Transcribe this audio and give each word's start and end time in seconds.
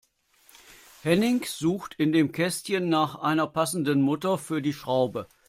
Henning 1.03 1.45
sucht 1.45 1.93
in 1.93 2.11
dem 2.11 2.31
Kästchen 2.31 2.89
nach 2.89 3.21
einer 3.21 3.45
passenden 3.45 4.01
Mutter 4.01 4.39
für 4.39 4.59
die 4.59 4.73
Schraube. 4.73 5.27